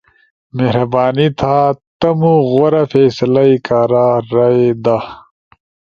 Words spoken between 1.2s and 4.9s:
تھا تمو غورا فیصلہ ئی کارا رائے